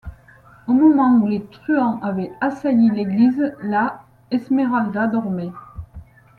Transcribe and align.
Au 0.67 0.73
moment 0.73 1.19
où 1.19 1.27
les 1.27 1.45
truands 1.45 1.99
avaient 2.01 2.31
assailli 2.41 2.89
l’église, 2.89 3.53
la 3.61 4.01
Esmeralda 4.31 5.05
dormait. 5.05 5.51